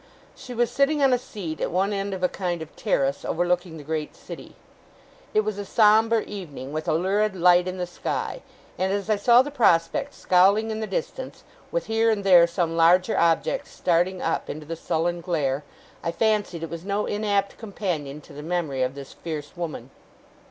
[0.35, 3.77] She was sitting on a seat at one end of a kind of terrace, overlooking
[3.77, 4.55] the great city.
[5.31, 8.41] It was a sombre evening, with a lurid light in the sky;
[8.79, 12.75] and as I saw the prospect scowling in the distance, with here and there some
[12.75, 15.63] larger object starting up into the sullen glare,
[16.03, 19.91] I fancied it was no inapt companion to the memory of this fierce woman.